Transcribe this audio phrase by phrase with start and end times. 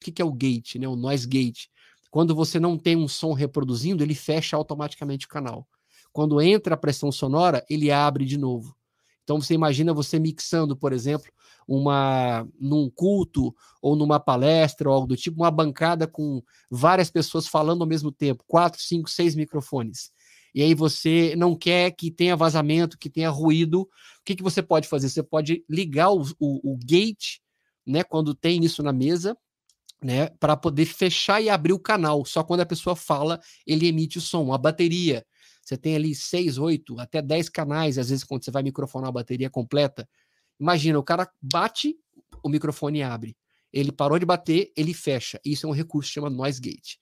[0.00, 0.88] que, que é o gate, né?
[0.88, 1.66] O noise gate.
[2.10, 5.66] Quando você não tem um som reproduzindo, ele fecha automaticamente o canal.
[6.12, 8.76] Quando entra a pressão sonora, ele abre de novo.
[9.22, 11.30] Então você imagina você mixando, por exemplo,
[11.68, 17.46] uma num culto ou numa palestra ou algo do tipo, uma bancada com várias pessoas
[17.46, 20.10] falando ao mesmo tempo, quatro, cinco, seis microfones.
[20.52, 23.82] E aí você não quer que tenha vazamento, que tenha ruído.
[23.82, 23.88] O
[24.24, 25.08] que, que você pode fazer?
[25.08, 27.38] Você pode ligar o, o, o gate,
[27.86, 29.36] né, quando tem isso na mesa,
[30.02, 32.24] né, para poder fechar e abrir o canal.
[32.24, 34.52] Só quando a pessoa fala, ele emite o som.
[34.52, 35.24] A bateria,
[35.62, 39.12] você tem ali seis, oito, até dez canais, às vezes quando você vai microfonar a
[39.12, 40.08] bateria completa.
[40.58, 41.96] Imagina, o cara bate,
[42.42, 43.36] o microfone abre.
[43.72, 45.40] Ele parou de bater, ele fecha.
[45.44, 46.96] Isso é um recurso que chama noise gate.